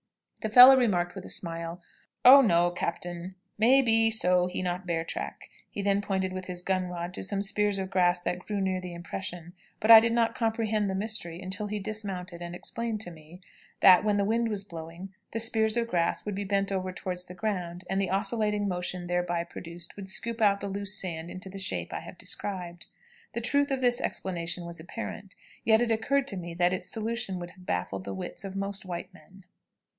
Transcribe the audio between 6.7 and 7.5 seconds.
rod to some